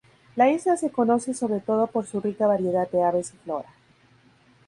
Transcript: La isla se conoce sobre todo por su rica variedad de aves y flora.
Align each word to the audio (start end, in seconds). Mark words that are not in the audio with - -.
La 0.35 0.49
isla 0.49 0.77
se 0.77 0.89
conoce 0.89 1.35
sobre 1.35 1.59
todo 1.59 1.85
por 1.85 2.07
su 2.07 2.19
rica 2.21 2.47
variedad 2.47 2.89
de 2.89 3.03
aves 3.03 3.35
y 3.35 3.37
flora. 3.43 3.69